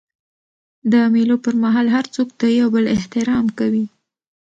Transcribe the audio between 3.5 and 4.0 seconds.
کوي.